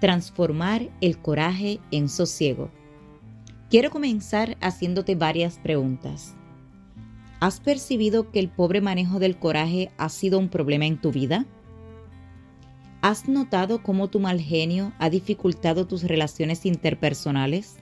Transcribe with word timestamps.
transformar 0.00 0.88
el 1.00 1.18
coraje 1.18 1.78
en 1.90 2.08
sosiego. 2.08 2.70
Quiero 3.68 3.90
comenzar 3.90 4.56
haciéndote 4.60 5.14
varias 5.14 5.58
preguntas. 5.58 6.34
¿Has 7.38 7.60
percibido 7.60 8.30
que 8.30 8.40
el 8.40 8.48
pobre 8.48 8.80
manejo 8.80 9.18
del 9.18 9.38
coraje 9.38 9.90
ha 9.96 10.08
sido 10.08 10.38
un 10.38 10.48
problema 10.48 10.86
en 10.86 11.00
tu 11.00 11.12
vida? 11.12 11.46
¿Has 13.02 13.28
notado 13.28 13.82
cómo 13.82 14.08
tu 14.08 14.20
mal 14.20 14.40
genio 14.40 14.92
ha 14.98 15.08
dificultado 15.08 15.86
tus 15.86 16.02
relaciones 16.02 16.66
interpersonales? 16.66 17.76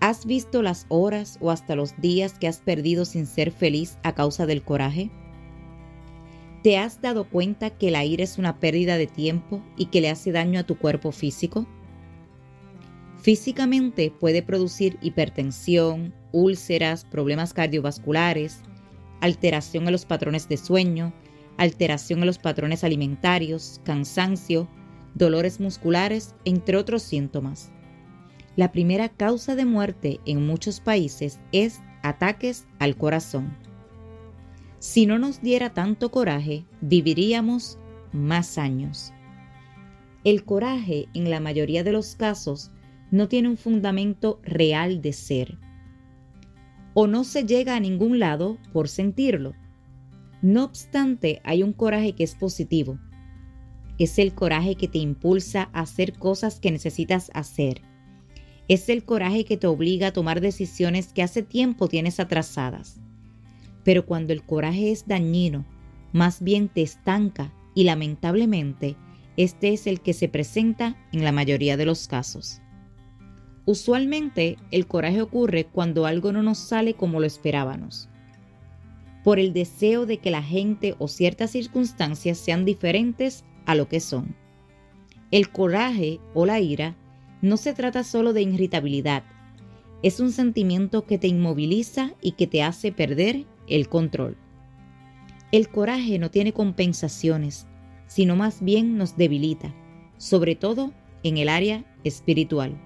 ¿Has 0.00 0.24
visto 0.24 0.62
las 0.62 0.86
horas 0.88 1.36
o 1.42 1.50
hasta 1.50 1.76
los 1.76 2.00
días 2.00 2.38
que 2.38 2.48
has 2.48 2.60
perdido 2.60 3.04
sin 3.04 3.26
ser 3.26 3.50
feliz 3.50 3.98
a 4.02 4.14
causa 4.14 4.46
del 4.46 4.62
coraje? 4.62 5.10
¿Te 6.62 6.76
has 6.76 7.00
dado 7.00 7.24
cuenta 7.24 7.70
que 7.70 7.90
la 7.90 8.04
ira 8.04 8.22
es 8.22 8.36
una 8.36 8.60
pérdida 8.60 8.98
de 8.98 9.06
tiempo 9.06 9.62
y 9.78 9.86
que 9.86 10.02
le 10.02 10.10
hace 10.10 10.30
daño 10.30 10.60
a 10.60 10.64
tu 10.64 10.76
cuerpo 10.76 11.10
físico? 11.10 11.66
Físicamente 13.18 14.10
puede 14.10 14.42
producir 14.42 14.98
hipertensión, 15.00 16.14
úlceras, 16.32 17.04
problemas 17.06 17.54
cardiovasculares, 17.54 18.58
alteración 19.22 19.86
en 19.86 19.92
los 19.92 20.04
patrones 20.04 20.48
de 20.48 20.58
sueño, 20.58 21.14
alteración 21.56 22.20
en 22.20 22.26
los 22.26 22.38
patrones 22.38 22.84
alimentarios, 22.84 23.80
cansancio, 23.84 24.68
dolores 25.14 25.60
musculares, 25.60 26.34
entre 26.44 26.76
otros 26.76 27.02
síntomas. 27.02 27.72
La 28.56 28.70
primera 28.70 29.08
causa 29.08 29.54
de 29.54 29.64
muerte 29.64 30.20
en 30.26 30.46
muchos 30.46 30.80
países 30.80 31.40
es 31.52 31.80
ataques 32.02 32.66
al 32.78 32.96
corazón. 32.96 33.56
Si 34.80 35.04
no 35.04 35.18
nos 35.18 35.42
diera 35.42 35.74
tanto 35.74 36.10
coraje, 36.10 36.64
viviríamos 36.80 37.78
más 38.12 38.56
años. 38.56 39.12
El 40.24 40.42
coraje, 40.46 41.06
en 41.12 41.28
la 41.28 41.38
mayoría 41.38 41.84
de 41.84 41.92
los 41.92 42.14
casos, 42.14 42.70
no 43.10 43.28
tiene 43.28 43.50
un 43.50 43.58
fundamento 43.58 44.40
real 44.42 45.02
de 45.02 45.12
ser. 45.12 45.58
O 46.94 47.06
no 47.06 47.24
se 47.24 47.44
llega 47.44 47.76
a 47.76 47.80
ningún 47.80 48.18
lado 48.18 48.56
por 48.72 48.88
sentirlo. 48.88 49.52
No 50.40 50.64
obstante, 50.64 51.42
hay 51.44 51.62
un 51.62 51.74
coraje 51.74 52.14
que 52.14 52.24
es 52.24 52.34
positivo. 52.34 52.98
Es 53.98 54.18
el 54.18 54.34
coraje 54.34 54.76
que 54.76 54.88
te 54.88 54.96
impulsa 54.96 55.68
a 55.74 55.80
hacer 55.80 56.14
cosas 56.14 56.58
que 56.58 56.70
necesitas 56.70 57.30
hacer. 57.34 57.82
Es 58.66 58.88
el 58.88 59.04
coraje 59.04 59.44
que 59.44 59.58
te 59.58 59.66
obliga 59.66 60.06
a 60.06 60.12
tomar 60.14 60.40
decisiones 60.40 61.12
que 61.12 61.22
hace 61.22 61.42
tiempo 61.42 61.86
tienes 61.86 62.18
atrasadas. 62.18 62.98
Pero 63.84 64.06
cuando 64.06 64.32
el 64.32 64.42
coraje 64.42 64.90
es 64.90 65.06
dañino, 65.06 65.64
más 66.12 66.42
bien 66.42 66.68
te 66.68 66.82
estanca 66.82 67.52
y 67.74 67.84
lamentablemente 67.84 68.96
este 69.36 69.72
es 69.72 69.86
el 69.86 70.00
que 70.00 70.12
se 70.12 70.28
presenta 70.28 70.96
en 71.12 71.24
la 71.24 71.32
mayoría 71.32 71.76
de 71.76 71.86
los 71.86 72.08
casos. 72.08 72.60
Usualmente 73.64 74.56
el 74.70 74.86
coraje 74.86 75.22
ocurre 75.22 75.64
cuando 75.64 76.06
algo 76.06 76.32
no 76.32 76.42
nos 76.42 76.58
sale 76.58 76.94
como 76.94 77.20
lo 77.20 77.26
esperábamos, 77.26 78.08
por 79.22 79.38
el 79.38 79.52
deseo 79.52 80.06
de 80.06 80.18
que 80.18 80.30
la 80.30 80.42
gente 80.42 80.94
o 80.98 81.08
ciertas 81.08 81.52
circunstancias 81.52 82.38
sean 82.38 82.64
diferentes 82.64 83.44
a 83.66 83.74
lo 83.74 83.88
que 83.88 84.00
son. 84.00 84.34
El 85.30 85.50
coraje 85.50 86.18
o 86.34 86.46
la 86.46 86.58
ira 86.58 86.96
no 87.40 87.56
se 87.56 87.72
trata 87.72 88.02
solo 88.02 88.32
de 88.32 88.42
irritabilidad, 88.42 89.22
es 90.02 90.18
un 90.18 90.32
sentimiento 90.32 91.06
que 91.06 91.18
te 91.18 91.28
inmoviliza 91.28 92.12
y 92.22 92.32
que 92.32 92.46
te 92.46 92.62
hace 92.62 92.90
perder 92.90 93.44
el 93.70 93.88
control. 93.88 94.36
El 95.52 95.68
coraje 95.68 96.18
no 96.18 96.30
tiene 96.30 96.52
compensaciones, 96.52 97.66
sino 98.06 98.36
más 98.36 98.62
bien 98.62 98.98
nos 98.98 99.16
debilita, 99.16 99.74
sobre 100.18 100.54
todo 100.54 100.92
en 101.22 101.38
el 101.38 101.48
área 101.48 101.84
espiritual, 102.04 102.78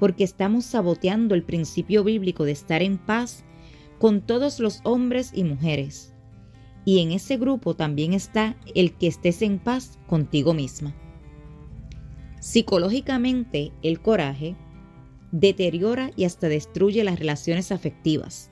porque 0.00 0.24
estamos 0.24 0.64
saboteando 0.64 1.34
el 1.34 1.44
principio 1.44 2.02
bíblico 2.02 2.44
de 2.44 2.52
estar 2.52 2.82
en 2.82 2.98
paz 2.98 3.44
con 3.98 4.20
todos 4.20 4.58
los 4.60 4.80
hombres 4.84 5.30
y 5.34 5.44
mujeres. 5.44 6.12
Y 6.84 7.00
en 7.00 7.12
ese 7.12 7.38
grupo 7.38 7.74
también 7.74 8.12
está 8.12 8.56
el 8.74 8.92
que 8.96 9.06
estés 9.06 9.40
en 9.42 9.58
paz 9.58 9.98
contigo 10.06 10.52
misma. 10.52 10.94
Psicológicamente, 12.40 13.72
el 13.82 14.00
coraje 14.00 14.56
deteriora 15.32 16.10
y 16.16 16.24
hasta 16.24 16.48
destruye 16.48 17.02
las 17.02 17.18
relaciones 17.18 17.72
afectivas 17.72 18.50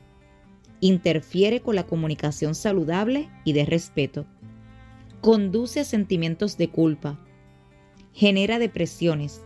interfiere 0.82 1.60
con 1.60 1.76
la 1.76 1.86
comunicación 1.86 2.56
saludable 2.56 3.30
y 3.44 3.52
de 3.52 3.64
respeto, 3.64 4.26
conduce 5.20 5.78
a 5.80 5.84
sentimientos 5.84 6.58
de 6.58 6.68
culpa, 6.68 7.24
genera 8.12 8.58
depresiones, 8.58 9.42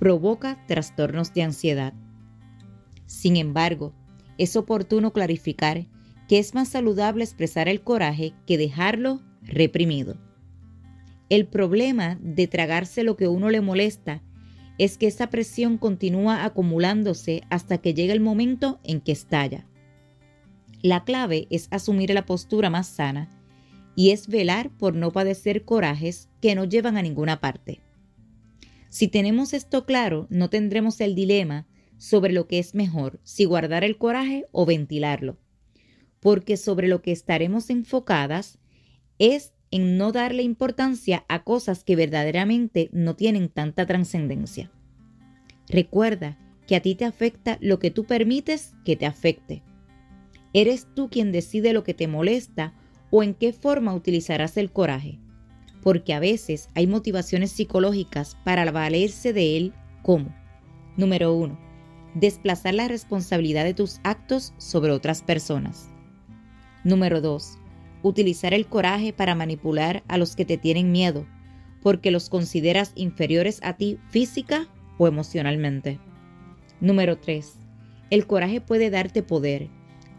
provoca 0.00 0.66
trastornos 0.66 1.32
de 1.32 1.44
ansiedad. 1.44 1.94
Sin 3.06 3.36
embargo, 3.36 3.94
es 4.38 4.56
oportuno 4.56 5.12
clarificar 5.12 5.86
que 6.28 6.40
es 6.40 6.52
más 6.52 6.68
saludable 6.68 7.22
expresar 7.22 7.68
el 7.68 7.82
coraje 7.82 8.34
que 8.44 8.58
dejarlo 8.58 9.22
reprimido. 9.42 10.16
El 11.28 11.46
problema 11.46 12.18
de 12.20 12.48
tragarse 12.48 13.04
lo 13.04 13.16
que 13.16 13.28
uno 13.28 13.50
le 13.50 13.60
molesta 13.60 14.20
es 14.78 14.98
que 14.98 15.06
esa 15.06 15.30
presión 15.30 15.78
continúa 15.78 16.44
acumulándose 16.44 17.44
hasta 17.50 17.78
que 17.78 17.94
llega 17.94 18.12
el 18.12 18.20
momento 18.20 18.80
en 18.82 19.00
que 19.00 19.12
estalla. 19.12 19.68
La 20.82 21.04
clave 21.04 21.46
es 21.50 21.68
asumir 21.70 22.12
la 22.12 22.26
postura 22.26 22.68
más 22.68 22.88
sana 22.88 23.30
y 23.94 24.10
es 24.10 24.26
velar 24.26 24.70
por 24.76 24.96
no 24.96 25.12
padecer 25.12 25.64
corajes 25.64 26.28
que 26.40 26.56
no 26.56 26.64
llevan 26.64 26.96
a 26.96 27.02
ninguna 27.02 27.40
parte. 27.40 27.80
Si 28.88 29.06
tenemos 29.06 29.54
esto 29.54 29.86
claro, 29.86 30.26
no 30.28 30.50
tendremos 30.50 31.00
el 31.00 31.14
dilema 31.14 31.68
sobre 31.98 32.32
lo 32.32 32.48
que 32.48 32.58
es 32.58 32.74
mejor, 32.74 33.20
si 33.22 33.44
guardar 33.44 33.84
el 33.84 33.96
coraje 33.96 34.46
o 34.50 34.66
ventilarlo, 34.66 35.38
porque 36.18 36.56
sobre 36.56 36.88
lo 36.88 37.00
que 37.00 37.12
estaremos 37.12 37.70
enfocadas 37.70 38.58
es 39.20 39.54
en 39.70 39.96
no 39.96 40.10
darle 40.10 40.42
importancia 40.42 41.24
a 41.28 41.44
cosas 41.44 41.84
que 41.84 41.94
verdaderamente 41.94 42.90
no 42.92 43.14
tienen 43.14 43.48
tanta 43.48 43.86
trascendencia. 43.86 44.72
Recuerda 45.68 46.38
que 46.66 46.74
a 46.74 46.82
ti 46.82 46.96
te 46.96 47.04
afecta 47.04 47.56
lo 47.60 47.78
que 47.78 47.92
tú 47.92 48.04
permites 48.04 48.74
que 48.84 48.96
te 48.96 49.06
afecte 49.06 49.62
Eres 50.54 50.86
tú 50.94 51.08
quien 51.08 51.32
decide 51.32 51.72
lo 51.72 51.82
que 51.82 51.94
te 51.94 52.08
molesta 52.08 52.74
o 53.10 53.22
en 53.22 53.34
qué 53.34 53.52
forma 53.52 53.94
utilizarás 53.94 54.56
el 54.56 54.70
coraje, 54.70 55.18
porque 55.82 56.14
a 56.14 56.20
veces 56.20 56.68
hay 56.74 56.86
motivaciones 56.86 57.52
psicológicas 57.52 58.36
para 58.44 58.70
valerse 58.70 59.32
de 59.32 59.56
él 59.56 59.72
como, 60.02 60.34
número 60.96 61.34
uno, 61.34 61.58
desplazar 62.14 62.74
la 62.74 62.88
responsabilidad 62.88 63.64
de 63.64 63.74
tus 63.74 64.00
actos 64.04 64.54
sobre 64.58 64.92
otras 64.92 65.22
personas. 65.22 65.88
Número 66.84 67.20
2. 67.20 67.58
Utilizar 68.02 68.52
el 68.52 68.66
coraje 68.66 69.12
para 69.12 69.34
manipular 69.34 70.02
a 70.08 70.18
los 70.18 70.36
que 70.36 70.44
te 70.44 70.58
tienen 70.58 70.92
miedo, 70.92 71.26
porque 71.82 72.10
los 72.10 72.28
consideras 72.28 72.92
inferiores 72.94 73.60
a 73.62 73.76
ti 73.76 73.98
física 74.10 74.68
o 74.98 75.06
emocionalmente. 75.06 75.98
Número 76.80 77.18
3. 77.18 77.58
El 78.10 78.26
coraje 78.26 78.60
puede 78.60 78.90
darte 78.90 79.22
poder, 79.22 79.68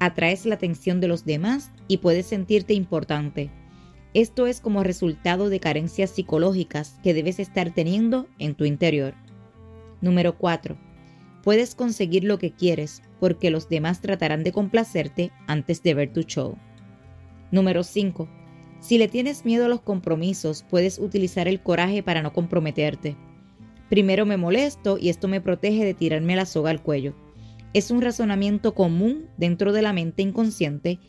atraes 0.05 0.45
la 0.45 0.55
atención 0.55 0.99
de 0.99 1.07
los 1.07 1.25
demás 1.25 1.71
y 1.87 1.97
puedes 1.97 2.25
sentirte 2.25 2.73
importante. 2.73 3.49
Esto 4.13 4.47
es 4.47 4.59
como 4.59 4.83
resultado 4.83 5.49
de 5.49 5.59
carencias 5.59 6.11
psicológicas 6.11 6.99
que 7.03 7.13
debes 7.13 7.39
estar 7.39 7.73
teniendo 7.73 8.27
en 8.37 8.53
tu 8.53 8.65
interior. 8.65 9.15
Número 10.01 10.37
4. 10.37 10.77
Puedes 11.43 11.75
conseguir 11.75 12.23
lo 12.23 12.37
que 12.37 12.51
quieres 12.51 13.01
porque 13.19 13.49
los 13.49 13.69
demás 13.69 14.01
tratarán 14.01 14.43
de 14.43 14.51
complacerte 14.51 15.31
antes 15.47 15.81
de 15.81 15.93
ver 15.93 16.13
tu 16.13 16.21
show. 16.21 16.57
Número 17.51 17.83
5. 17.83 18.27
Si 18.81 18.97
le 18.97 19.07
tienes 19.07 19.45
miedo 19.45 19.65
a 19.65 19.69
los 19.69 19.81
compromisos, 19.81 20.63
puedes 20.69 20.99
utilizar 20.99 21.47
el 21.47 21.61
coraje 21.61 22.03
para 22.03 22.21
no 22.21 22.33
comprometerte. 22.33 23.15
Primero 23.89 24.25
me 24.25 24.37
molesto 24.37 24.97
y 24.97 25.09
esto 25.09 25.27
me 25.27 25.41
protege 25.41 25.85
de 25.85 25.93
tirarme 25.93 26.35
la 26.35 26.45
soga 26.45 26.69
al 26.69 26.81
cuello 26.81 27.15
es 27.73 27.91
un 27.91 28.01
razonamiento 28.01 28.73
común 28.73 29.27
dentro 29.37 29.73
de 29.73 29.81
la 29.81 29.93
mente 29.93 30.21
inconsciente 30.21 30.99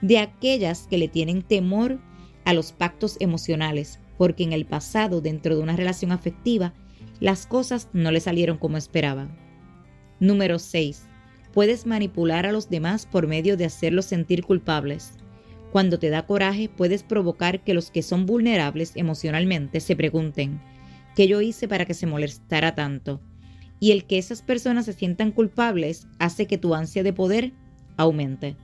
de 0.00 0.18
aquellas 0.18 0.86
que 0.86 0.98
le 0.98 1.08
tienen 1.08 1.42
temor 1.42 1.98
a 2.44 2.52
los 2.52 2.72
pactos 2.72 3.16
emocionales, 3.20 4.00
porque 4.18 4.44
en 4.44 4.52
el 4.52 4.66
pasado, 4.66 5.20
dentro 5.20 5.56
de 5.56 5.62
una 5.62 5.76
relación 5.76 6.12
afectiva, 6.12 6.74
las 7.20 7.46
cosas 7.46 7.88
no 7.92 8.10
le 8.10 8.20
salieron 8.20 8.58
como 8.58 8.76
esperaba. 8.76 9.28
Número 10.20 10.58
6. 10.58 11.06
Puedes 11.52 11.86
manipular 11.86 12.46
a 12.46 12.52
los 12.52 12.68
demás 12.68 13.06
por 13.06 13.26
medio 13.26 13.56
de 13.56 13.64
hacerlos 13.64 14.04
sentir 14.04 14.44
culpables. 14.44 15.12
Cuando 15.72 15.98
te 15.98 16.10
da 16.10 16.26
coraje, 16.26 16.68
puedes 16.68 17.02
provocar 17.02 17.64
que 17.64 17.74
los 17.74 17.90
que 17.90 18.02
son 18.02 18.26
vulnerables 18.26 18.92
emocionalmente 18.94 19.80
se 19.80 19.96
pregunten, 19.96 20.60
¿qué 21.16 21.26
yo 21.26 21.40
hice 21.40 21.66
para 21.66 21.84
que 21.84 21.94
se 21.94 22.06
molestara 22.06 22.74
tanto? 22.74 23.20
Y 23.84 23.92
el 23.92 24.06
que 24.06 24.16
esas 24.16 24.40
personas 24.40 24.86
se 24.86 24.94
sientan 24.94 25.30
culpables 25.30 26.06
hace 26.18 26.46
que 26.46 26.56
tu 26.56 26.74
ansia 26.74 27.02
de 27.02 27.12
poder 27.12 27.52
aumente. 27.98 28.56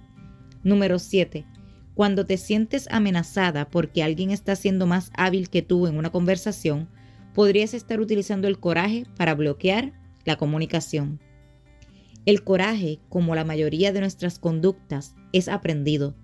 Número 0.63 0.99
7. 0.99 1.45
Cuando 1.93 2.25
te 2.25 2.39
sientes 2.39 2.89
amenazada 2.91 3.69
porque 3.69 4.03
alguien 4.03 4.31
está 4.31 4.57
siendo 4.57 4.87
más 4.87 5.11
hábil 5.15 5.51
que 5.51 5.61
tú 5.61 5.87
en 5.87 5.99
una 5.99 6.09
conversación, 6.09 6.89
podrías 7.35 7.75
estar 7.75 8.01
utilizando 8.01 8.49
el 8.49 8.59
coraje 8.59 9.05
para 9.19 9.35
bloquear 9.35 9.93
la 10.25 10.39
comunicación. 10.39 11.21
El 12.25 12.43
coraje, 12.43 12.99
como 13.11 13.35
la 13.35 13.45
mayoría 13.45 13.93
de 13.93 14.01
nuestras 14.01 14.39
conductas, 14.39 15.15
es 15.35 15.49
aprendido 15.49 16.17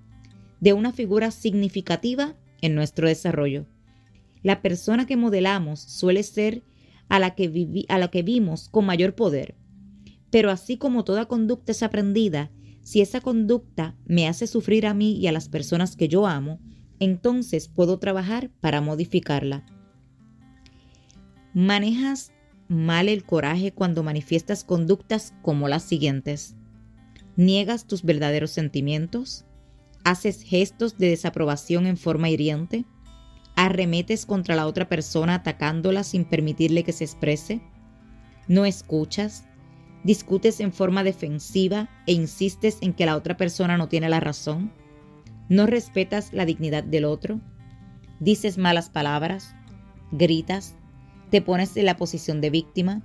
de 0.60 0.72
una 0.72 0.90
figura 0.90 1.32
significativa 1.32 2.34
en 2.62 2.74
nuestro 2.74 3.08
desarrollo. 3.08 3.66
La 4.42 4.62
persona 4.62 5.06
que 5.06 5.18
modelamos 5.18 5.80
suele 5.80 6.22
ser 6.22 6.62
a 7.08 7.18
la 7.18 7.34
que, 7.34 7.84
a 7.88 7.98
la 7.98 8.08
que 8.08 8.22
vimos 8.22 8.68
con 8.68 8.86
mayor 8.86 9.14
poder. 9.14 9.56
Pero 10.30 10.50
así 10.50 10.76
como 10.76 11.04
toda 11.04 11.26
conducta 11.26 11.72
es 11.72 11.82
aprendida, 11.82 12.50
si 12.82 13.00
esa 13.00 13.20
conducta 13.20 13.96
me 14.04 14.28
hace 14.28 14.46
sufrir 14.46 14.86
a 14.86 14.94
mí 14.94 15.16
y 15.16 15.26
a 15.26 15.32
las 15.32 15.48
personas 15.48 15.96
que 15.96 16.08
yo 16.08 16.26
amo, 16.26 16.60
entonces 17.00 17.68
puedo 17.68 17.98
trabajar 17.98 18.50
para 18.60 18.80
modificarla. 18.80 19.66
Manejas 21.52 22.32
mal 22.68 23.08
el 23.08 23.24
coraje 23.24 23.72
cuando 23.72 24.02
manifiestas 24.02 24.64
conductas 24.64 25.34
como 25.42 25.68
las 25.68 25.82
siguientes. 25.82 26.54
Niegas 27.36 27.86
tus 27.86 28.02
verdaderos 28.02 28.50
sentimientos. 28.50 29.44
Haces 30.04 30.42
gestos 30.42 30.96
de 30.96 31.08
desaprobación 31.08 31.86
en 31.86 31.96
forma 31.96 32.28
hiriente. 32.28 32.84
Arremetes 33.56 34.26
contra 34.26 34.54
la 34.54 34.66
otra 34.66 34.88
persona 34.88 35.34
atacándola 35.34 36.04
sin 36.04 36.24
permitirle 36.24 36.84
que 36.84 36.92
se 36.92 37.04
exprese. 37.04 37.60
No 38.46 38.64
escuchas 38.64 39.44
discutes 40.06 40.60
en 40.60 40.72
forma 40.72 41.02
defensiva 41.02 41.88
e 42.06 42.12
insistes 42.12 42.78
en 42.80 42.94
que 42.94 43.06
la 43.06 43.16
otra 43.16 43.36
persona 43.36 43.76
no 43.76 43.88
tiene 43.88 44.08
la 44.08 44.20
razón, 44.20 44.72
no 45.48 45.66
respetas 45.66 46.32
la 46.32 46.46
dignidad 46.46 46.84
del 46.84 47.04
otro, 47.04 47.40
dices 48.20 48.56
malas 48.56 48.88
palabras, 48.88 49.56
gritas, 50.12 50.76
te 51.30 51.42
pones 51.42 51.76
en 51.76 51.86
la 51.86 51.96
posición 51.96 52.40
de 52.40 52.50
víctima, 52.50 53.02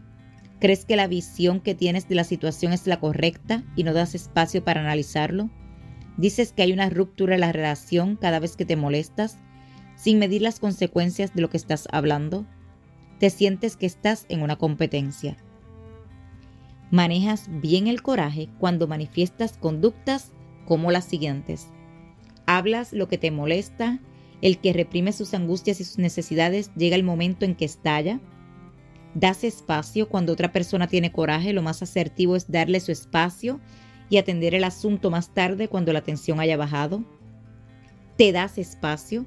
crees 0.60 0.86
que 0.86 0.96
la 0.96 1.08
visión 1.08 1.60
que 1.60 1.74
tienes 1.74 2.08
de 2.08 2.14
la 2.14 2.24
situación 2.24 2.72
es 2.72 2.86
la 2.86 3.00
correcta 3.00 3.64
y 3.76 3.84
no 3.84 3.94
das 3.94 4.14
espacio 4.14 4.64
para 4.64 4.82
analizarlo, 4.82 5.50
dices 6.18 6.54
que 6.54 6.62
hay 6.62 6.72
una 6.72 6.92
ruptura 6.92 7.34
en 7.34 7.42
la 7.42 7.52
relación 7.52 8.16
cada 8.16 8.40
vez 8.40 8.56
que 8.56 8.66
te 8.66 8.76
molestas, 8.76 9.40
sin 9.96 10.20
medir 10.20 10.42
las 10.42 10.60
consecuencias 10.60 11.34
de 11.34 11.42
lo 11.42 11.50
que 11.50 11.58
estás 11.58 11.88
hablando, 11.92 12.46
te 13.20 13.30
sientes 13.30 13.76
que 13.78 13.86
estás 13.86 14.26
en 14.30 14.42
una 14.42 14.56
competencia. 14.56 15.38
Manejas 16.90 17.48
bien 17.62 17.88
el 17.88 18.02
coraje 18.02 18.50
cuando 18.60 18.88
manifiestas 18.88 19.58
conductas 19.58 20.34
como 20.66 20.92
las 20.92 21.06
siguientes. 21.06 21.68
Hablas 22.46 22.94
lo 22.94 23.08
que 23.08 23.18
te 23.18 23.32
molesta, 23.32 24.00
el 24.42 24.58
que 24.58 24.74
reprime 24.74 25.14
sus 25.14 25.34
angustias 25.34 25.80
y 25.80 25.84
sus 25.84 26.00
necesidades 26.00 26.72
llega 26.76 26.96
el 26.96 27.04
momento 27.04 27.46
en 27.46 27.56
que 27.56 27.66
estalla. 27.66 28.20
Das 29.14 29.44
espacio 29.44 30.10
cuando 30.10 30.34
otra 30.34 30.52
persona 30.52 30.88
tiene 30.88 31.12
coraje, 31.12 31.54
lo 31.54 31.62
más 31.62 31.82
asertivo 31.82 32.36
es 32.36 32.50
darle 32.50 32.80
su 32.80 32.92
espacio 32.92 33.60
y 34.10 34.18
atender 34.18 34.56
el 34.56 34.64
asunto 34.64 35.12
más 35.12 35.34
tarde 35.34 35.68
cuando 35.68 35.94
la 35.94 36.02
tensión 36.02 36.40
haya 36.40 36.58
bajado. 36.58 37.04
Te 38.18 38.32
das 38.32 38.58
espacio. 38.58 39.26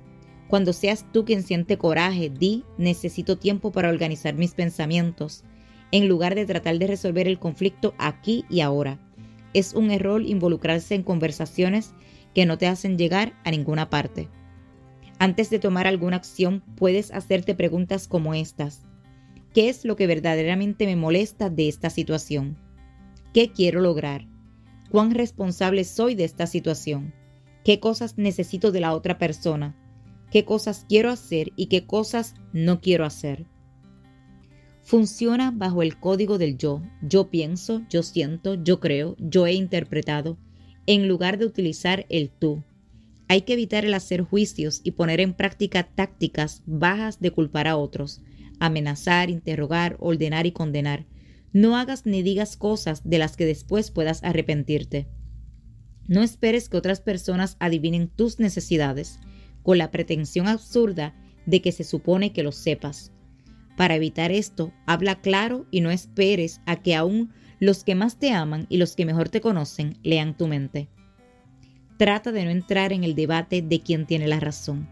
Cuando 0.49 0.73
seas 0.73 1.07
tú 1.13 1.25
quien 1.25 1.43
siente 1.43 1.79
coraje, 1.79 2.31
di, 2.31 2.65
necesito 2.79 3.39
tiempo 3.39 3.73
para 3.73 3.89
organizar 3.89 4.35
mis 4.35 4.55
pensamientos 4.55 5.45
en 5.91 6.09
lugar 6.09 6.35
de 6.35 6.45
tratar 6.45 6.79
de 6.79 6.87
resolver 6.87 7.29
el 7.29 7.39
conflicto 7.39 7.95
aquí 7.99 8.45
y 8.51 8.61
ahora. 8.61 8.99
Es 9.53 9.75
un 9.75 9.91
error 9.91 10.23
involucrarse 10.23 10.95
en 10.95 11.05
conversaciones 11.05 11.95
que 12.35 12.47
no 12.47 12.59
te 12.59 12.67
hacen 12.67 12.99
llegar 12.99 13.33
a 13.45 13.51
ninguna 13.51 13.91
parte. 13.91 14.29
Antes 15.19 15.51
de 15.51 15.61
tomar 15.61 15.87
alguna 15.87 16.17
acción, 16.17 16.63
puedes 16.77 17.13
hacerte 17.13 17.55
preguntas 17.55 18.09
como 18.09 18.35
estas. 18.35 18.83
¿Qué 19.53 19.69
es 19.69 19.85
lo 19.85 19.95
que 19.95 20.09
verdaderamente 20.09 20.85
me 20.87 20.97
molesta 20.97 21.49
de 21.49 21.69
esta 21.69 21.91
situación? 21.91 22.59
¿Qué 23.33 23.53
quiero 23.53 23.81
lograr? 23.81 24.27
¿Cuán 24.91 25.13
responsable 25.13 25.85
soy 25.85 26.17
de 26.17 26.25
esta 26.25 26.49
situación? 26.49 27.15
¿Qué 27.65 27.79
cosas 27.79 28.19
necesito 28.19 28.73
de 28.73 28.81
la 28.81 28.93
otra 28.93 29.17
persona? 29.17 29.77
¿Qué 30.35 30.45
cosas 30.45 30.85
quiero 30.89 31.11
hacer 31.11 31.53
y 31.55 31.67
qué 31.67 31.87
cosas 31.87 32.35
no 32.53 32.81
quiero 32.81 33.05
hacer? 33.05 33.47
funciona 34.83 35.53
bajo 35.53 35.81
el 35.81 36.01
código 36.01 36.39
del 36.39 36.59
yo. 36.59 36.83
Yo 37.03 37.31
pienso, 37.31 37.83
yo 37.89 38.03
siento, 38.03 38.55
yo 38.55 38.81
creo, 38.81 39.15
yo 39.21 39.47
he 39.47 39.53
interpretado, 39.53 40.37
en 40.87 41.07
lugar 41.07 41.39
de 41.39 41.47
utilizar 41.47 42.05
el 42.09 42.31
tú. 42.31 42.65
Hay 43.29 43.43
que 43.43 43.53
evitar 43.53 43.85
el 43.85 43.95
hacer 43.95 44.23
juicios 44.23 44.81
y 44.83 44.91
poner 44.91 45.21
en 45.21 45.35
práctica 45.35 45.85
tácticas 45.85 46.65
bajas 46.67 47.21
de 47.21 47.31
culpar 47.31 47.69
a 47.69 47.77
otros, 47.77 48.21
amenazar, 48.59 49.31
interrogar, 49.31 49.97
ordenar 50.01 50.47
y 50.47 50.51
condenar. 50.51 51.07
No 51.53 51.77
hagas 51.77 52.07
ni 52.07 52.23
digas 52.23 52.57
cosas 52.57 53.09
de 53.09 53.19
las 53.19 53.37
que 53.37 53.47
después 53.47 53.93
puedas 53.93 54.25
arrepentirte. 54.25 55.07
No 56.09 56.25
esperes 56.25 56.69
que 56.69 56.77
otras 56.77 57.01
personas 57.01 57.57
adivinen 57.61 58.09
tus 58.09 58.41
necesidades, 58.41 59.21
con 59.65 59.79
la 59.79 59.91
pretensión 59.91 60.47
absurda 60.47 61.17
de 61.47 61.61
que 61.61 61.73
se 61.73 61.83
supone 61.83 62.33
que 62.33 62.45
lo 62.45 62.53
sepas. 62.53 63.11
Para 63.77 63.97
evitar 63.97 64.31
esto, 64.31 64.73
habla 64.87 65.21
claro 65.21 65.67
y 65.73 65.81
no 65.81 65.91
esperes 65.91 66.61
a 66.67 66.77
que 66.77 66.95
aún 66.95 67.33
los 67.59 67.83
que 67.83 67.97
más 67.97 68.19
te 68.19 68.31
aman 68.31 68.67
y 68.69 68.77
los 68.77 68.95
que 68.95 69.07
mejor 69.07 69.29
te 69.29 69.41
conocen 69.41 69.99
lean 70.05 70.37
tu 70.37 70.47
mente. 70.47 70.89
Trata 71.97 72.31
de 72.31 72.45
no 72.45 72.51
entrar 72.51 72.93
en 72.93 73.03
el 73.03 73.15
debate 73.15 73.63
de 73.63 73.81
quién 73.81 74.07
tiene 74.07 74.29
la 74.29 74.39
razón. 74.39 74.89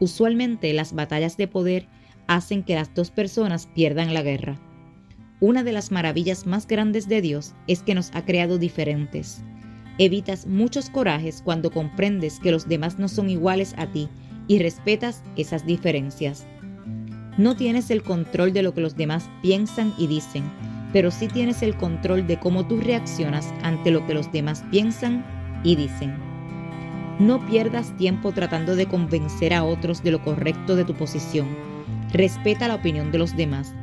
Usualmente 0.00 0.72
las 0.72 0.92
batallas 0.92 1.36
de 1.36 1.48
poder 1.48 1.88
hacen 2.26 2.62
que 2.62 2.74
las 2.74 2.94
dos 2.94 3.10
personas 3.10 3.66
pierdan 3.74 4.12
la 4.12 4.22
guerra. 4.22 4.60
Una 5.40 5.62
de 5.62 5.72
las 5.72 5.92
maravillas 5.92 6.46
más 6.46 6.66
grandes 6.66 7.08
de 7.08 7.20
Dios 7.20 7.54
es 7.68 7.82
que 7.82 7.94
nos 7.94 8.10
ha 8.14 8.24
creado 8.24 8.58
diferentes. 8.58 9.42
Evitas 9.98 10.46
muchos 10.46 10.90
corajes 10.90 11.42
cuando 11.44 11.72
comprendes 11.72 12.38
que 12.38 12.52
los 12.52 12.68
demás 12.68 13.00
no 13.00 13.08
son 13.08 13.28
iguales 13.28 13.74
a 13.76 13.88
ti 13.88 14.08
y 14.46 14.60
respetas 14.60 15.24
esas 15.36 15.66
diferencias. 15.66 16.46
No 17.36 17.56
tienes 17.56 17.90
el 17.90 18.04
control 18.04 18.52
de 18.52 18.62
lo 18.62 18.74
que 18.74 18.80
los 18.80 18.96
demás 18.96 19.28
piensan 19.42 19.92
y 19.98 20.06
dicen, 20.06 20.44
pero 20.92 21.10
sí 21.10 21.26
tienes 21.26 21.62
el 21.62 21.76
control 21.76 22.28
de 22.28 22.38
cómo 22.38 22.66
tú 22.66 22.80
reaccionas 22.80 23.52
ante 23.62 23.90
lo 23.90 24.06
que 24.06 24.14
los 24.14 24.30
demás 24.30 24.64
piensan 24.70 25.24
y 25.64 25.74
dicen. 25.74 26.14
No 27.18 27.44
pierdas 27.46 27.96
tiempo 27.96 28.30
tratando 28.30 28.76
de 28.76 28.86
convencer 28.86 29.52
a 29.52 29.64
otros 29.64 30.04
de 30.04 30.12
lo 30.12 30.22
correcto 30.22 30.76
de 30.76 30.84
tu 30.84 30.94
posición. 30.94 31.48
Respeta 32.12 32.68
la 32.68 32.76
opinión 32.76 33.10
de 33.10 33.18
los 33.18 33.36
demás. 33.36 33.74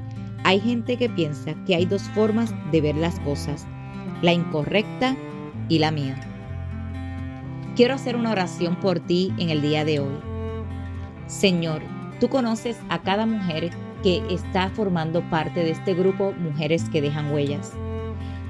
Hay 0.45 0.61
gente 0.61 0.95
que 0.95 1.09
piensa 1.09 1.55
que 1.65 1.75
hay 1.75 1.85
dos 1.85 2.03
formas 2.13 2.53
de 2.71 2.79
ver 2.79 2.95
las 2.95 3.19
cosas, 3.19 3.65
la 4.21 4.31
incorrecta 4.31 5.17
y 5.69 5.79
la 5.79 5.91
mía. 5.91 6.15
Quiero 7.75 7.93
hacer 7.93 8.15
una 8.15 8.31
oración 8.31 8.75
por 8.77 8.99
ti 8.99 9.33
en 9.37 9.49
el 9.49 9.61
día 9.61 9.83
de 9.83 9.99
hoy. 9.99 10.17
Señor, 11.27 11.81
Tú 12.19 12.29
conoces 12.29 12.79
a 12.87 13.01
cada 13.01 13.25
mujer 13.25 13.71
que 14.01 14.23
está 14.29 14.69
formando 14.69 15.21
parte 15.29 15.63
de 15.63 15.71
este 15.71 15.93
grupo 15.93 16.31
Mujeres 16.33 16.89
que 16.89 17.01
dejan 17.01 17.33
huellas. 17.33 17.73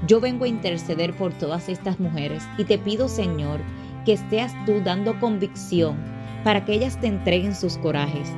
Yo 0.08 0.20
vengo 0.20 0.46
a 0.46 0.50
interceder 0.50 1.16
por 1.16 1.34
todas 1.34 1.68
estas 1.68 2.00
mujeres 2.00 2.44
y 2.60 2.66
te 2.66 2.78
pido, 2.78 3.08
Señor, 3.08 3.60
que 4.06 4.18
seas 4.18 4.54
tú 4.66 4.82
dando 4.84 5.20
convicción 5.20 5.98
para 6.44 6.64
que 6.64 6.74
ellas 6.74 7.00
te 7.02 7.08
entreguen 7.08 7.56
sus 7.56 7.78
corajes. 7.78 8.30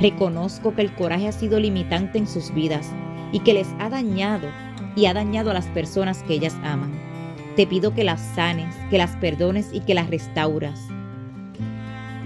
Reconozco 0.00 0.74
que 0.74 0.82
el 0.82 0.94
coraje 0.94 1.26
ha 1.26 1.32
sido 1.32 1.58
limitante 1.58 2.18
en 2.18 2.28
sus 2.28 2.54
vidas 2.54 2.92
y 3.32 3.40
que 3.40 3.54
les 3.54 3.68
ha 3.80 3.88
dañado 3.88 4.46
y 4.94 5.06
ha 5.06 5.14
dañado 5.14 5.50
a 5.50 5.54
las 5.54 5.66
personas 5.68 6.22
que 6.22 6.34
ellas 6.34 6.54
aman. 6.62 7.05
Te 7.56 7.66
pido 7.66 7.94
que 7.94 8.04
las 8.04 8.20
sanes, 8.34 8.74
que 8.90 8.98
las 8.98 9.16
perdones 9.16 9.70
y 9.72 9.80
que 9.80 9.94
las 9.94 10.08
restauras 10.10 10.88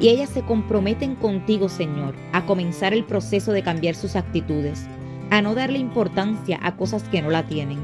y 0.01 0.09
ellas 0.09 0.31
se 0.31 0.43
comprometen 0.43 1.15
contigo, 1.15 1.69
Señor, 1.69 2.15
a 2.33 2.47
comenzar 2.47 2.95
el 2.95 3.05
proceso 3.05 3.53
de 3.53 3.63
cambiar 3.63 3.95
sus 3.95 4.17
actitudes, 4.17 4.87
a 5.29 5.43
no 5.43 5.55
darle 5.55 5.79
importancia 5.79 6.59
a 6.63 6.77
cosas 6.77 7.03
que 7.05 7.21
no 7.21 7.31
la 7.31 7.47
tienen. 7.47 7.79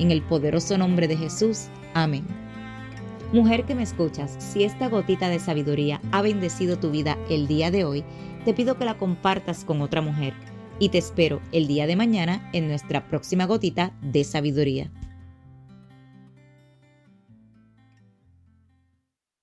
En 0.00 0.10
el 0.10 0.22
poderoso 0.22 0.76
nombre 0.76 1.06
de 1.06 1.16
Jesús. 1.16 1.68
Amén. 1.94 2.26
Mujer 3.32 3.64
que 3.64 3.76
me 3.76 3.84
escuchas, 3.84 4.34
si 4.38 4.64
esta 4.64 4.88
gotita 4.88 5.28
de 5.28 5.38
sabiduría 5.38 6.00
ha 6.10 6.22
bendecido 6.22 6.76
tu 6.76 6.90
vida 6.90 7.16
el 7.28 7.46
día 7.46 7.70
de 7.70 7.84
hoy, 7.84 8.04
te 8.44 8.52
pido 8.52 8.76
que 8.76 8.84
la 8.84 8.98
compartas 8.98 9.64
con 9.64 9.80
otra 9.80 10.00
mujer. 10.00 10.34
y 10.82 10.88
te 10.88 10.96
espero 10.96 11.42
el 11.52 11.66
día 11.66 11.86
de 11.86 11.94
mañana 11.94 12.48
en 12.54 12.66
nuestra 12.66 13.06
próxima 13.06 13.44
gotita 13.44 13.92
de 14.00 14.24
sabiduría. 14.24 14.90